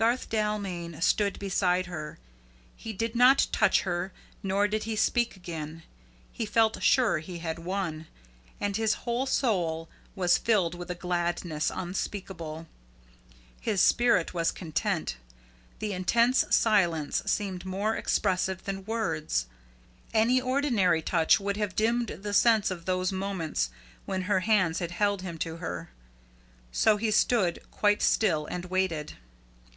Garth 0.00 0.30
Dalmain 0.30 0.98
stood 1.02 1.38
beside 1.38 1.84
her. 1.84 2.18
He 2.74 2.94
did 2.94 3.14
not 3.14 3.46
touch 3.52 3.82
her, 3.82 4.14
nor 4.42 4.66
did 4.66 4.84
he 4.84 4.96
speak 4.96 5.36
again. 5.36 5.82
He 6.32 6.46
felt 6.46 6.82
sure 6.82 7.18
he 7.18 7.40
had 7.40 7.58
won; 7.58 8.06
and 8.58 8.78
his 8.78 8.94
whole 9.04 9.26
soul 9.26 9.90
was 10.14 10.38
filled 10.38 10.74
with 10.74 10.90
a 10.90 10.94
gladness 10.94 11.70
unspeakable. 11.70 12.66
His 13.60 13.82
spirit 13.82 14.32
was 14.32 14.50
content. 14.52 15.18
The 15.80 15.92
intense 15.92 16.46
silence 16.48 17.22
seemed 17.26 17.66
more 17.66 17.94
expressive 17.94 18.64
than 18.64 18.86
words. 18.86 19.48
Any 20.14 20.40
ordinary 20.40 21.02
touch 21.02 21.38
would 21.38 21.58
have 21.58 21.76
dimmed 21.76 22.06
the 22.22 22.32
sense 22.32 22.70
of 22.70 22.86
those 22.86 23.12
moments 23.12 23.68
when 24.06 24.22
her 24.22 24.40
hands 24.40 24.78
had 24.78 24.92
held 24.92 25.20
him 25.20 25.36
to 25.40 25.56
her. 25.58 25.90
So 26.72 26.96
he 26.96 27.10
stood 27.10 27.60
quite 27.70 28.00
still 28.00 28.46
and 28.46 28.64
waited. 28.64 29.18